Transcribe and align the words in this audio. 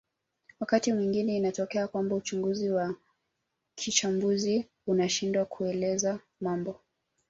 Wakati 0.59 0.93
mwingine 0.93 1.37
inatokea 1.37 1.87
kwamba 1.87 2.15
uchunguzi 2.15 2.69
wa 2.69 2.95
kichambuzi 3.75 4.65
unashindwa 4.87 5.45
kuelezea 5.45 6.19
mambo 6.41 6.79